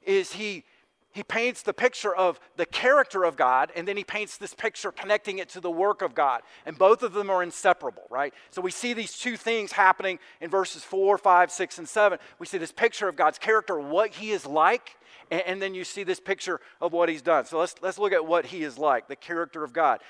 [0.05, 0.65] is he,
[1.13, 4.91] he paints the picture of the character of God, and then he paints this picture
[4.91, 6.43] connecting it to the work of God.
[6.65, 8.33] And both of them are inseparable, right?
[8.51, 12.19] So, we see these two things happening in verses four, five, six, and seven.
[12.39, 14.97] We see this picture of God's character, what he is like,
[15.31, 17.45] and, and then you see this picture of what he's done.
[17.45, 20.01] So let's, let's look at what he is like, the character of God.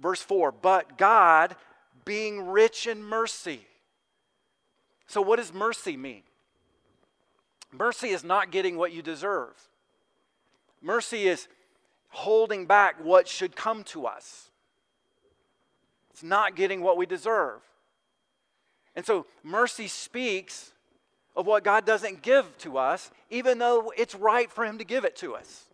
[0.00, 1.56] Verse 4 But God,
[2.04, 3.66] being rich in mercy.
[5.06, 6.22] So, what does mercy mean?
[7.72, 9.52] Mercy is not getting what you deserve.
[10.84, 11.48] Mercy is
[12.10, 14.50] holding back what should come to us.
[16.10, 17.60] It's not getting what we deserve.
[18.94, 20.72] And so mercy speaks
[21.34, 25.04] of what God doesn't give to us, even though it's right for Him to give
[25.04, 25.64] it to us.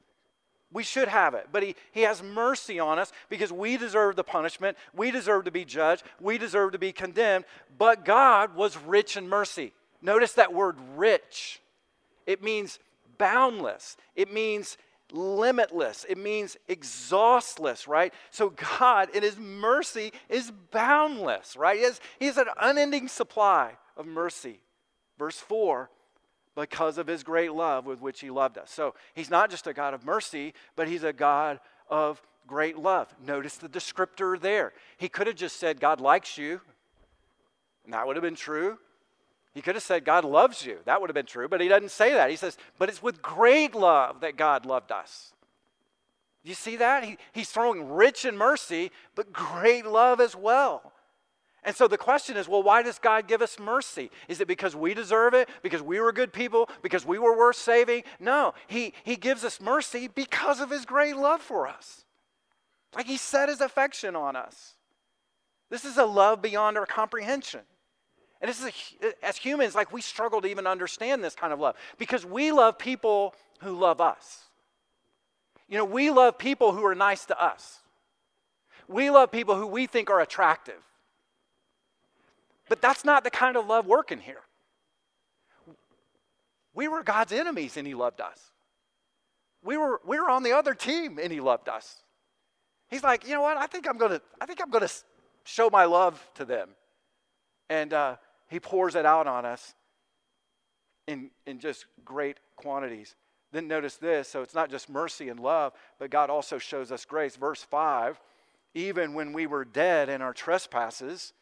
[0.73, 1.49] We should have it.
[1.51, 4.77] But he, he has mercy on us because we deserve the punishment.
[4.95, 6.05] We deserve to be judged.
[6.21, 7.45] We deserve to be condemned.
[7.77, 9.73] But God was rich in mercy.
[10.01, 11.61] Notice that word rich.
[12.25, 12.79] It means
[13.19, 14.79] boundless, it means
[15.13, 18.13] limitless, it means exhaustless, right?
[18.31, 21.77] So God, in His mercy, is boundless, right?
[21.77, 24.61] He has, he has an unending supply of mercy
[25.21, 25.91] Verse 4
[26.57, 28.71] because of his great love with which he loved us.
[28.71, 33.15] So he's not just a God of mercy, but he's a God of great love.
[33.25, 34.73] Notice the descriptor there.
[34.97, 36.63] He could have just said, God likes you,
[37.85, 38.79] and that would have been true.
[39.53, 40.79] He could have said, God loves you.
[40.85, 42.31] That would have been true, but he doesn't say that.
[42.31, 45.33] He says, but it's with great love that God loved us.
[46.43, 47.05] You see that?
[47.05, 50.93] He, he's throwing rich in mercy, but great love as well.
[51.63, 54.11] And so the question is well, why does God give us mercy?
[54.29, 55.49] Is it because we deserve it?
[55.63, 56.71] Because we were good people?
[56.83, 58.05] Because we were worth saving?
[58.19, 62.05] No, He, he gives us mercy because of His great love for us.
[62.97, 64.75] Like He set His affection on us.
[65.69, 67.61] This is a love beyond our comprehension.
[68.41, 68.73] And this is,
[69.03, 72.53] a, as humans, like we struggle to even understand this kind of love because we
[72.53, 74.45] love people who love us.
[75.69, 77.81] You know, we love people who are nice to us.
[78.89, 80.83] We love people who we think are attractive.
[82.69, 84.41] But that's not the kind of love working here.
[86.75, 88.39] We were God's enemies and He loved us.
[89.63, 92.03] We were, we were on the other team and He loved us.
[92.89, 93.57] He's like, you know what?
[93.57, 94.89] I think I'm gonna, I think I'm gonna
[95.45, 96.71] show my love to them.
[97.69, 98.17] And uh,
[98.51, 99.75] He pours it out on us
[101.07, 103.15] in, in just great quantities.
[103.53, 107.05] Then notice this so it's not just mercy and love, but God also shows us
[107.05, 107.37] grace.
[107.37, 108.21] Verse 5
[108.75, 111.33] even when we were dead in our trespasses,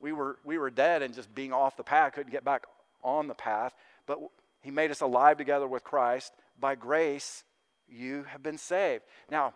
[0.00, 2.64] we were, we were dead and just being off the path, couldn't get back
[3.02, 3.74] on the path.
[4.06, 4.18] But
[4.62, 6.32] He made us alive together with Christ.
[6.58, 7.44] By grace,
[7.88, 9.04] you have been saved.
[9.30, 9.52] Now,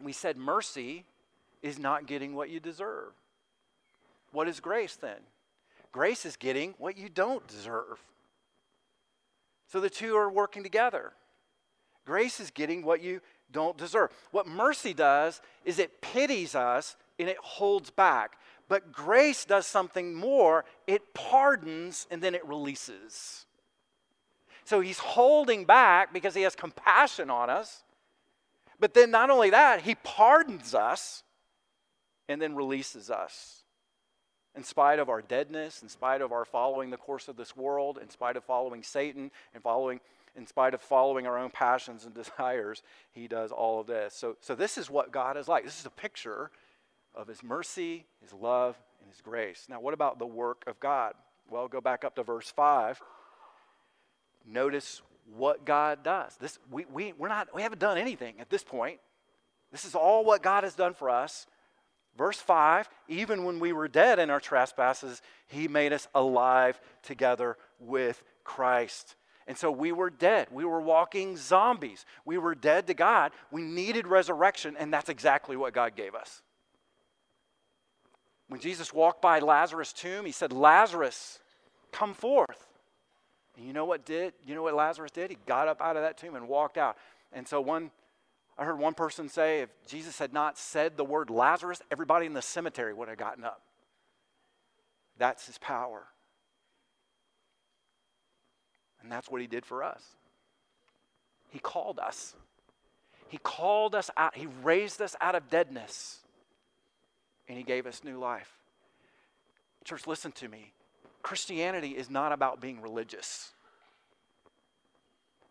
[0.00, 1.04] we said mercy
[1.62, 3.12] is not getting what you deserve.
[4.30, 5.18] What is grace then?
[5.94, 8.02] Grace is getting what you don't deserve.
[9.68, 11.12] So the two are working together.
[12.04, 13.20] Grace is getting what you
[13.52, 14.10] don't deserve.
[14.32, 18.38] What mercy does is it pities us and it holds back.
[18.66, 23.46] But grace does something more it pardons and then it releases.
[24.64, 27.84] So he's holding back because he has compassion on us.
[28.80, 31.22] But then not only that, he pardons us
[32.28, 33.63] and then releases us.
[34.56, 37.98] In spite of our deadness, in spite of our following the course of this world,
[38.00, 40.00] in spite of following Satan and following
[40.36, 44.14] in spite of following our own passions and desires, he does all of this.
[44.14, 45.64] So, so this is what God is like.
[45.64, 46.50] This is a picture
[47.14, 49.66] of his mercy, his love, and his grace.
[49.68, 51.14] Now, what about the work of God?
[51.48, 53.00] Well, go back up to verse 5.
[54.46, 55.02] Notice
[55.36, 56.36] what God does.
[56.36, 58.98] This, we, we, we're not, we haven't done anything at this point.
[59.70, 61.46] This is all what God has done for us.
[62.16, 67.56] Verse 5 even when we were dead in our trespasses, he made us alive together
[67.78, 69.16] with Christ.
[69.46, 70.48] And so we were dead.
[70.50, 72.06] We were walking zombies.
[72.24, 73.32] We were dead to God.
[73.50, 76.40] We needed resurrection, and that's exactly what God gave us.
[78.48, 81.40] When Jesus walked by Lazarus' tomb, he said, Lazarus,
[81.92, 82.68] come forth.
[83.56, 84.32] And you know what did?
[84.46, 85.30] You know what Lazarus did?
[85.30, 86.96] He got up out of that tomb and walked out.
[87.32, 87.90] And so one
[88.56, 92.34] I heard one person say if Jesus had not said the word Lazarus, everybody in
[92.34, 93.62] the cemetery would have gotten up.
[95.18, 96.04] That's his power.
[99.02, 100.02] And that's what he did for us.
[101.50, 102.34] He called us.
[103.28, 104.36] He called us out.
[104.36, 106.20] He raised us out of deadness
[107.48, 108.50] and He gave us new life.
[109.84, 110.72] Church, listen to me.
[111.22, 113.52] Christianity is not about being religious,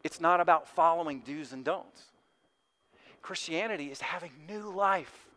[0.03, 2.03] it's not about following do's and don'ts.
[3.23, 5.27] Christianity is having new life,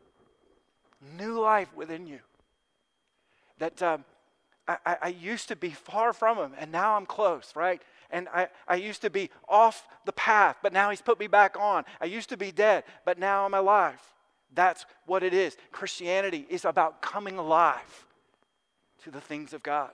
[1.17, 2.19] new life within you.
[3.59, 4.05] That um,
[4.69, 7.81] I, I, used to be far from Him, and now I'm close, right?
[8.11, 11.57] And I, I used to be off the path, but now He's put me back
[11.59, 11.85] on.
[12.01, 14.01] I used to be dead, but now I'm alive.
[14.53, 15.57] That's what it is.
[15.71, 18.07] Christianity is about coming alive
[19.05, 19.93] to the things of God.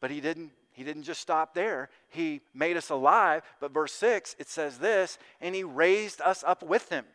[0.00, 1.88] But he didn't he didn't just stop there.
[2.08, 6.62] He made us alive, but verse 6 it says this, and he raised us up
[6.62, 7.06] with him.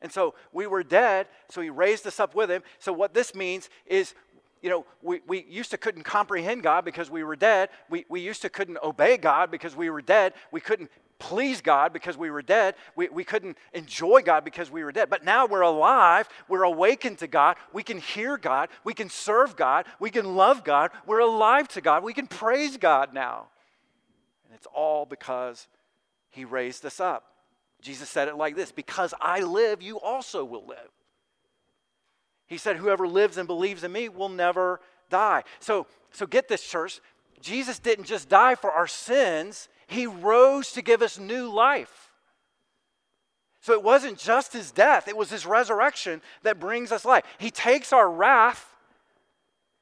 [0.00, 2.62] And so we were dead, so he raised us up with him.
[2.78, 4.14] So what this means is
[4.62, 7.68] you know, we, we used to couldn't comprehend God because we were dead.
[7.90, 10.34] We, we used to couldn't obey God because we were dead.
[10.52, 10.90] We couldn't
[11.22, 12.74] please God because we were dead.
[12.96, 15.08] We, we couldn't enjoy God because we were dead.
[15.08, 16.28] But now we're alive.
[16.48, 17.56] We're awakened to God.
[17.72, 18.70] We can hear God.
[18.82, 19.86] We can serve God.
[20.00, 20.90] We can love God.
[21.06, 22.02] We're alive to God.
[22.02, 23.46] We can praise God now.
[24.44, 25.68] And it's all because
[26.30, 27.24] He raised us up.
[27.80, 30.90] Jesus said it like this Because I live, you also will live.
[32.48, 35.44] He said, Whoever lives and believes in me will never die.
[35.60, 37.00] So, so get this, church.
[37.40, 42.10] Jesus didn't just die for our sins, he rose to give us new life.
[43.60, 47.24] So it wasn't just his death, it was his resurrection that brings us life.
[47.38, 48.74] He takes our wrath,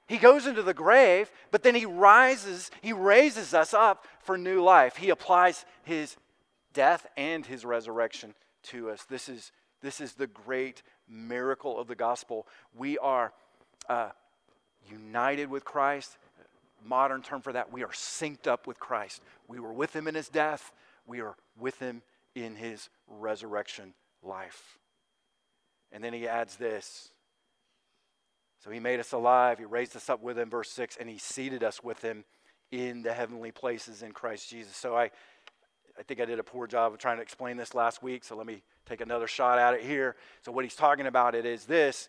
[0.07, 4.63] he goes into the grave, but then he rises, he raises us up for new
[4.63, 4.97] life.
[4.97, 6.17] He applies his
[6.75, 8.35] death and his resurrection
[8.65, 9.05] to us.
[9.05, 9.53] This is
[9.83, 12.47] This is the great miracle of the gospel.
[12.77, 13.33] We are
[13.89, 14.11] uh,
[14.91, 16.19] united with Christ.
[16.85, 19.23] Modern term for that, we are synced up with Christ.
[19.49, 20.73] We were with him in his death,
[21.07, 22.03] we are with him
[22.35, 24.79] in his resurrection life.
[25.93, 27.11] And then he adds this.
[28.63, 31.19] So he made us alive, he raised us up with him, verse 6, and he
[31.19, 32.25] seated us with him
[32.71, 34.77] in the heavenly places in Christ Jesus.
[34.77, 35.11] So I,
[35.99, 38.37] I think I did a poor job of trying to explain this last week, so
[38.37, 40.15] let me take another shot at it here.
[40.43, 42.09] So what he's talking about it is this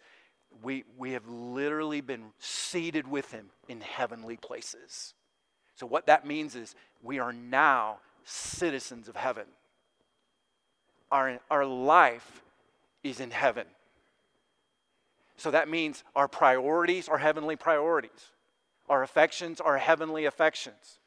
[0.63, 5.13] we, we have literally been seated with him in heavenly places.
[5.75, 9.45] So, what that means is we are now citizens of heaven.
[11.11, 12.43] Our, our life
[13.03, 13.65] is in heaven.
[15.37, 18.31] So, that means our priorities are heavenly priorities,
[18.89, 20.99] our affections are heavenly affections.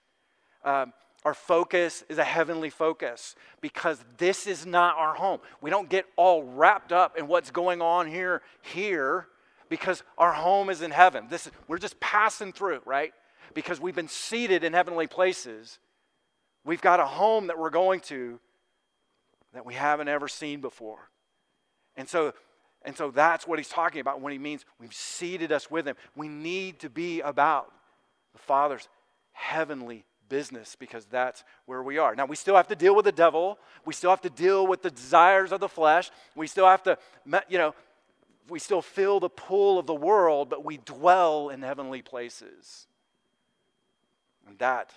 [0.64, 0.92] Um,
[1.24, 5.40] our focus is a heavenly focus because this is not our home.
[5.62, 9.28] We don't get all wrapped up in what's going on here here
[9.69, 11.27] because our home is in heaven.
[11.29, 13.12] This is, we're just passing through, right?
[13.55, 15.79] Because we've been seated in heavenly places.
[16.65, 18.41] We've got a home that we're going to
[19.53, 21.11] that we haven't ever seen before.
[21.97, 22.35] And so
[22.85, 25.97] and so that's what he's talking about when he means we've seated us with him.
[26.15, 27.73] We need to be about
[28.35, 28.89] the Father's
[29.33, 32.15] heavenly business because that's where we are.
[32.15, 33.59] Now, we still have to deal with the devil.
[33.87, 36.11] We still have to deal with the desires of the flesh.
[36.35, 36.99] We still have to,
[37.49, 37.75] you know,
[38.49, 42.86] we still feel the pull of the world, but we dwell in heavenly places.
[44.47, 44.92] And that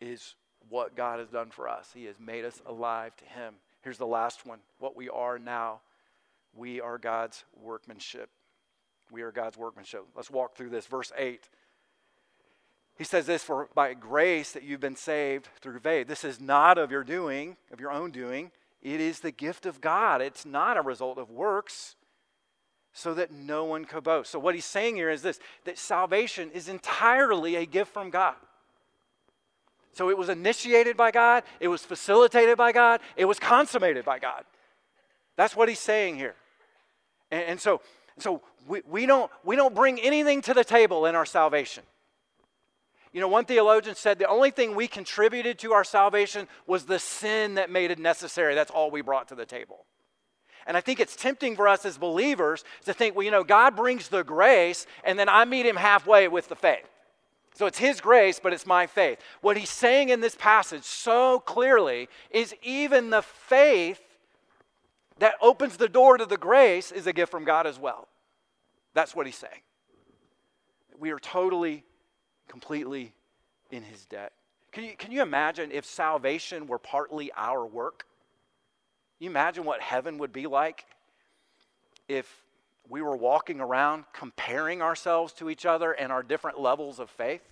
[0.00, 0.34] is
[0.68, 1.90] what God has done for us.
[1.94, 3.54] He has made us alive to Him.
[3.82, 5.80] Here's the last one what we are now.
[6.54, 8.30] We are God's workmanship.
[9.10, 10.06] We are God's workmanship.
[10.14, 10.86] Let's walk through this.
[10.86, 11.48] Verse 8.
[12.96, 16.06] He says this for by grace that you've been saved through faith.
[16.06, 18.52] This is not of your doing, of your own doing.
[18.84, 20.20] It is the gift of God.
[20.20, 21.96] It's not a result of works,
[22.92, 24.30] so that no one could boast.
[24.30, 28.36] So, what he's saying here is this that salvation is entirely a gift from God.
[29.94, 34.18] So, it was initiated by God, it was facilitated by God, it was consummated by
[34.18, 34.44] God.
[35.36, 36.34] That's what he's saying here.
[37.30, 37.80] And, and so,
[38.18, 41.82] so we, we, don't, we don't bring anything to the table in our salvation.
[43.14, 46.98] You know, one theologian said the only thing we contributed to our salvation was the
[46.98, 48.56] sin that made it necessary.
[48.56, 49.86] That's all we brought to the table.
[50.66, 53.76] And I think it's tempting for us as believers to think, well, you know, God
[53.76, 56.88] brings the grace, and then I meet him halfway with the faith.
[57.54, 59.20] So it's his grace, but it's my faith.
[59.42, 64.00] What he's saying in this passage so clearly is even the faith
[65.20, 68.08] that opens the door to the grace is a gift from God as well.
[68.92, 69.62] That's what he's saying.
[70.98, 71.84] We are totally
[72.48, 73.12] completely
[73.70, 74.32] in his debt.
[74.72, 78.06] Can you, can you imagine if salvation were partly our work?
[79.18, 80.84] Can you imagine what heaven would be like
[82.08, 82.42] if
[82.88, 87.42] we were walking around comparing ourselves to each other and our different levels of faith?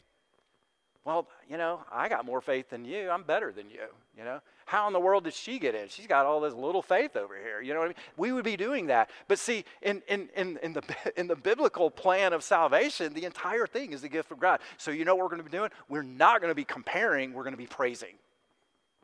[1.05, 3.11] Well, you know, I got more faith than you.
[3.11, 3.87] I'm better than you,
[4.17, 4.41] you know.
[4.73, 5.89] How in the world did she get in?
[5.89, 7.61] She's got all this little faith over here.
[7.61, 7.97] You know what I mean?
[8.17, 9.11] We would be doing that.
[9.29, 10.83] But see, in, in, in, in, the,
[11.15, 14.61] in the biblical plan of salvation, the entire thing is the gift of God.
[14.79, 15.69] So you know what we're going to be doing?
[15.91, 18.15] We're not going to be comparing, we're going to be praising.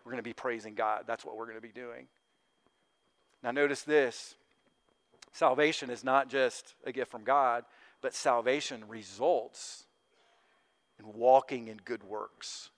[0.07, 1.05] We're going to be praising God.
[1.07, 2.07] That's what we're going to be doing.
[3.43, 4.37] Now, notice this
[5.33, 7.67] salvation is not just a gift from God,
[8.01, 9.85] but salvation results
[10.99, 12.71] in walking in good works.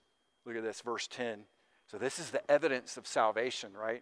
[0.45, 1.45] Look at this, verse 10.
[1.91, 4.01] So, this is the evidence of salvation, right?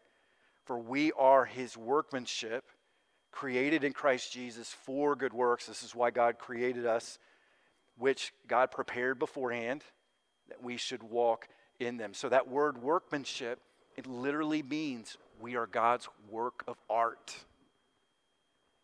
[0.66, 2.66] For we are his workmanship,
[3.32, 5.66] created in Christ Jesus for good works.
[5.66, 7.18] This is why God created us,
[7.98, 9.84] which God prepared beforehand
[10.50, 11.48] that we should walk
[11.80, 12.14] in them.
[12.14, 13.60] So, that word workmanship,
[13.98, 17.38] it literally means we are God's work of art.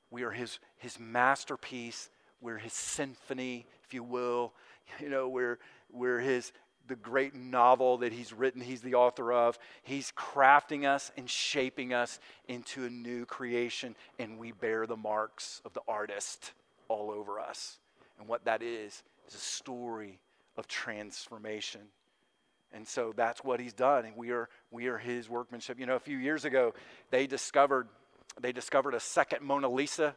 [0.09, 2.09] We are his, his masterpiece.
[2.41, 4.53] We're his symphony, if you will.
[4.99, 5.57] You know, we're,
[5.91, 6.51] we're his,
[6.87, 9.57] the great novel that he's written, he's the author of.
[9.83, 15.61] He's crafting us and shaping us into a new creation, and we bear the marks
[15.65, 16.51] of the artist
[16.87, 17.77] all over us.
[18.19, 20.19] And what that is, is a story
[20.57, 21.81] of transformation.
[22.73, 25.79] And so that's what he's done, and we are, we are his workmanship.
[25.79, 26.73] You know, a few years ago,
[27.09, 27.87] they discovered,
[28.41, 30.15] they discovered a second Mona Lisa,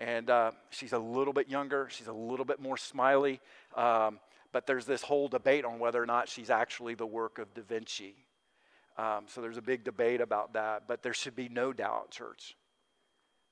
[0.00, 3.40] and uh, she's a little bit younger, she's a little bit more smiley.
[3.76, 4.20] Um,
[4.52, 7.62] but there's this whole debate on whether or not she's actually the work of Da
[7.62, 8.14] Vinci.
[8.96, 10.88] Um, so there's a big debate about that.
[10.88, 12.56] But there should be no doubt, church,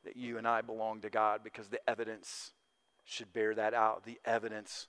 [0.05, 2.53] that you and I belong to God because the evidence
[3.05, 4.05] should bear that out.
[4.05, 4.89] The evidence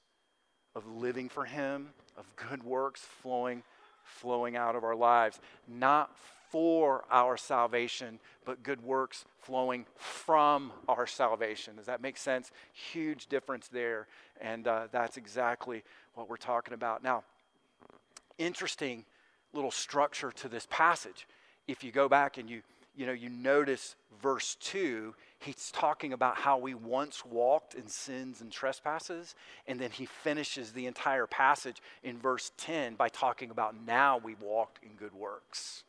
[0.75, 3.63] of living for Him, of good works flowing
[4.07, 6.15] flowing out of our lives, not
[6.49, 11.75] for our salvation, but good works flowing from our salvation.
[11.75, 12.51] Does that make sense?
[12.73, 14.07] Huge difference there.
[14.39, 15.83] And uh, that's exactly
[16.15, 17.03] what we're talking about.
[17.03, 17.23] Now,
[18.37, 19.03] interesting
[19.53, 21.27] little structure to this passage.
[21.67, 22.61] If you go back and you,
[22.95, 28.41] you know, you notice verse 2, he's talking about how we once walked in sins
[28.41, 29.35] and trespasses.
[29.67, 34.35] And then he finishes the entire passage in verse 10 by talking about now we
[34.35, 35.83] walked in good works.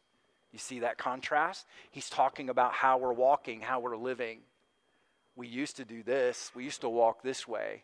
[0.52, 1.66] You see that contrast?
[1.90, 4.40] He's talking about how we're walking, how we're living.
[5.36, 7.82] We used to do this, we used to walk this way.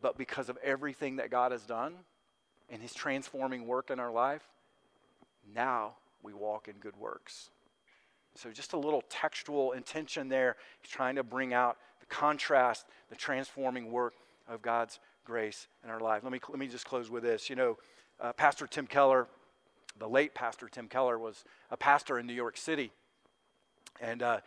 [0.00, 1.94] But because of everything that God has done
[2.70, 4.44] and his transforming work in our life,
[5.54, 7.50] now we walk in good works.
[8.36, 10.56] So, just a little textual intention there.
[10.80, 14.14] He's trying to bring out the contrast, the transforming work
[14.48, 16.22] of God's grace in our life.
[16.22, 17.50] Let me, let me just close with this.
[17.50, 17.78] You know,
[18.20, 19.26] uh, Pastor Tim Keller,
[19.98, 22.92] the late Pastor Tim Keller, was a pastor in New York City.
[24.00, 24.40] And uh,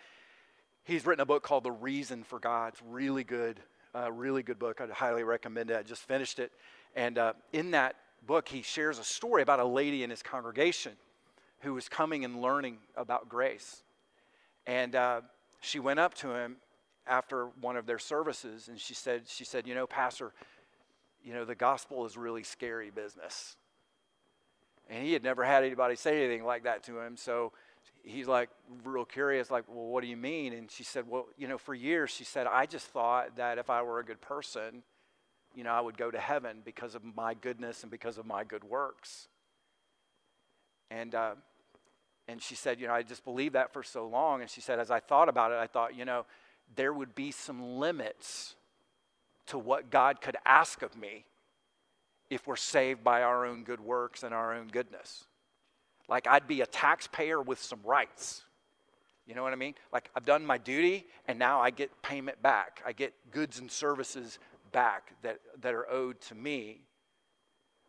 [0.83, 2.73] he's written a book called The Reason for God.
[2.73, 3.59] It's really good,
[3.93, 4.81] uh, really good book.
[4.81, 5.77] I'd highly recommend it.
[5.77, 6.51] I just finished it.
[6.95, 10.93] And uh, in that book, he shares a story about a lady in his congregation
[11.63, 13.83] who was coming and learning about grace.
[14.67, 15.21] And uh,
[15.61, 16.57] she went up to him
[17.07, 20.33] after one of their services and she said, she said, you know, Pastor,
[21.23, 23.55] you know, the gospel is really scary business.
[24.89, 27.15] And he had never had anybody say anything like that to him.
[27.15, 27.53] So
[28.03, 28.49] he's like
[28.83, 30.51] real curious, like, well, what do you mean?
[30.53, 33.69] And she said, well, you know, for years, she said, I just thought that if
[33.69, 34.83] I were a good person,
[35.55, 38.43] you know, I would go to heaven because of my goodness and because of my
[38.43, 39.29] good works.
[40.91, 41.35] And, uh,
[42.27, 44.41] and she said, you know, I just believed that for so long.
[44.41, 46.25] And she said, as I thought about it, I thought, you know,
[46.75, 48.55] there would be some limits
[49.47, 51.25] to what God could ask of me
[52.29, 55.25] if we're saved by our own good works and our own goodness.
[56.07, 58.43] Like I'd be a taxpayer with some rights.
[59.27, 59.75] You know what I mean?
[59.91, 62.81] Like I've done my duty and now I get payment back.
[62.85, 64.39] I get goods and services
[64.71, 66.81] back that, that are owed to me.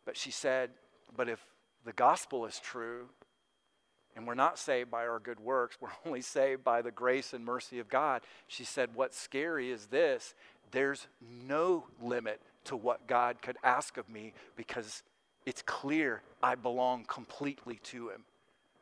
[0.05, 0.71] But she said,
[1.17, 1.45] but if
[1.85, 3.07] the gospel is true
[4.17, 7.45] and we're not saved by our good works, we're only saved by the grace and
[7.45, 8.23] mercy of God.
[8.47, 10.35] She said, what's scary is this
[10.71, 11.07] there's
[11.47, 15.03] no limit to what God could ask of me because
[15.47, 18.25] it's clear I belong completely to Him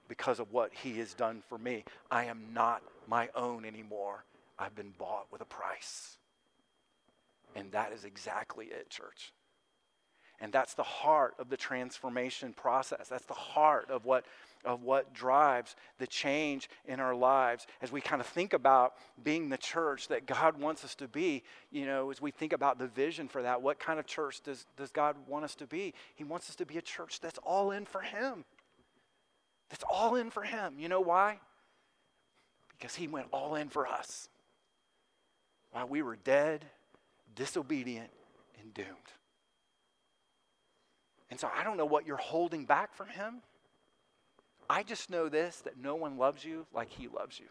[0.08, 1.84] because of what He has done for me.
[2.10, 4.24] I am not my own anymore.
[4.58, 6.16] I've been bought with a price.
[7.54, 9.32] And that is exactly it, church.
[10.42, 13.06] And that's the heart of the transformation process.
[13.08, 14.26] That's the heart of what
[14.64, 19.48] of what drives the change in our lives as we kind of think about being
[19.48, 21.42] the church that God wants us to be.
[21.70, 24.66] You know, as we think about the vision for that, what kind of church does,
[24.76, 25.94] does God want us to be?
[26.14, 28.44] He wants us to be a church that's all in for Him.
[29.70, 30.74] That's all in for Him.
[30.78, 31.38] You know why?
[32.78, 34.28] Because He went all in for us
[35.72, 36.64] while we were dead,
[37.34, 38.10] disobedient,
[38.60, 38.88] and doomed.
[41.32, 43.40] And so I don't know what you're holding back from Him.
[44.68, 47.46] I just know this that no one loves you like he loves you.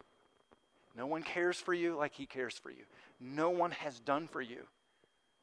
[0.96, 2.84] No one cares for you like he cares for you.
[3.20, 4.68] No one has done for you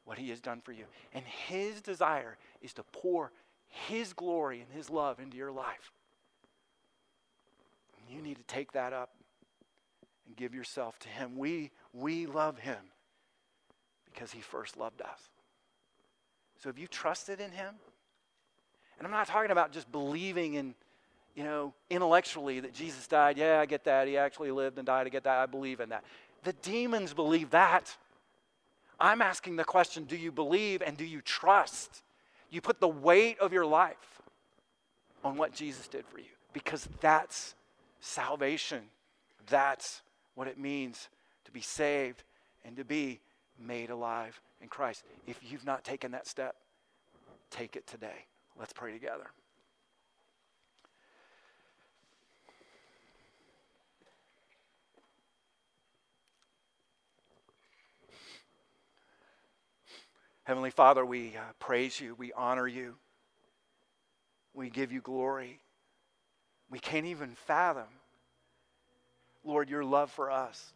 [0.05, 0.85] what he has done for you.
[1.13, 3.33] And his desire is to pour
[3.67, 5.91] his glory and his love into your life.
[7.99, 9.09] And you need to take that up
[10.25, 11.35] and give yourself to him.
[11.37, 12.79] We, we love him
[14.05, 15.27] because he first loved us.
[16.57, 17.75] So have you trusted in him?
[18.99, 20.75] And I'm not talking about just believing in
[21.35, 23.37] you know, intellectually that Jesus died.
[23.37, 24.07] Yeah, I get that.
[24.09, 25.07] He actually lived and died.
[25.07, 25.37] I get that.
[25.37, 26.03] I believe in that.
[26.43, 27.95] The demons believe that.
[28.99, 32.03] I'm asking the question do you believe and do you trust?
[32.49, 34.21] You put the weight of your life
[35.23, 37.55] on what Jesus did for you because that's
[38.01, 38.81] salvation.
[39.47, 40.01] That's
[40.35, 41.07] what it means
[41.45, 42.23] to be saved
[42.65, 43.21] and to be
[43.57, 45.03] made alive in Christ.
[45.25, 46.55] If you've not taken that step,
[47.49, 48.25] take it today.
[48.59, 49.31] Let's pray together.
[60.43, 62.95] Heavenly Father, we uh, praise you, we honor you,
[64.53, 65.61] we give you glory.
[66.69, 67.87] We can't even fathom,
[69.43, 70.73] Lord, your love for us.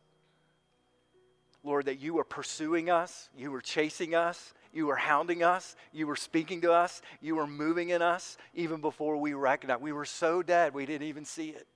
[1.63, 6.07] Lord, that you were pursuing us, you were chasing us, you were hounding us, you
[6.07, 9.81] were speaking to us, you were moving in us even before we recognized.
[9.81, 11.67] We were so dead we didn't even see it.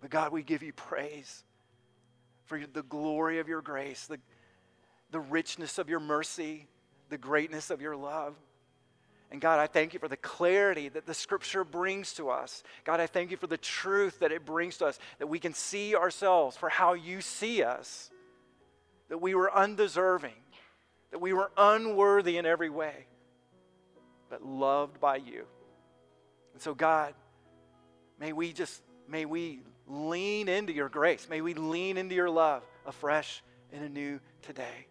[0.00, 1.42] But God, we give you praise
[2.44, 4.18] for the glory of your grace, the,
[5.10, 6.68] the richness of your mercy,
[7.08, 8.34] the greatness of your love.
[9.30, 12.62] And God, I thank you for the clarity that the scripture brings to us.
[12.84, 15.52] God, I thank you for the truth that it brings to us, that we can
[15.52, 18.10] see ourselves for how you see us,
[19.08, 20.34] that we were undeserving,
[21.10, 23.06] that we were unworthy in every way,
[24.28, 25.44] but loved by you.
[26.52, 27.14] And so, God,
[28.18, 31.28] may we just, may we lean into your grace.
[31.28, 33.42] May we lean into your love afresh
[33.72, 34.86] and anew today.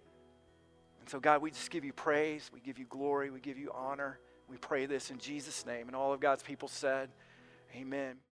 [1.01, 3.71] And so, God, we just give you praise, we give you glory, we give you
[3.73, 4.19] honor.
[4.47, 5.87] We pray this in Jesus' name.
[5.87, 7.09] And all of God's people said,
[7.75, 8.15] Amen.